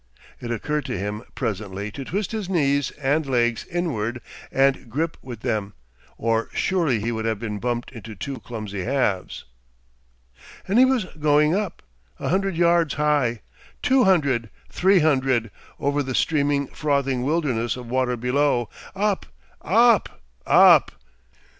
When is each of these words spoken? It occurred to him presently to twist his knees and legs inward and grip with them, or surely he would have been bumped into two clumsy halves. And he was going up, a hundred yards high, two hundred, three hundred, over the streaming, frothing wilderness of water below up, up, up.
It 0.39 0.49
occurred 0.49 0.85
to 0.85 0.97
him 0.97 1.21
presently 1.35 1.91
to 1.91 2.03
twist 2.03 2.31
his 2.31 2.49
knees 2.49 2.89
and 2.99 3.23
legs 3.23 3.67
inward 3.69 4.19
and 4.51 4.89
grip 4.89 5.15
with 5.21 5.41
them, 5.41 5.73
or 6.17 6.49
surely 6.55 6.99
he 6.99 7.11
would 7.11 7.25
have 7.25 7.37
been 7.37 7.59
bumped 7.59 7.91
into 7.91 8.15
two 8.15 8.39
clumsy 8.39 8.83
halves. 8.83 9.43
And 10.67 10.79
he 10.79 10.85
was 10.85 11.05
going 11.19 11.53
up, 11.53 11.83
a 12.19 12.29
hundred 12.29 12.55
yards 12.57 12.95
high, 12.95 13.41
two 13.83 14.03
hundred, 14.05 14.49
three 14.71 15.01
hundred, 15.01 15.51
over 15.79 16.01
the 16.01 16.15
streaming, 16.15 16.65
frothing 16.69 17.21
wilderness 17.21 17.77
of 17.77 17.87
water 17.87 18.17
below 18.17 18.69
up, 18.95 19.27
up, 19.61 20.19
up. 20.47 20.93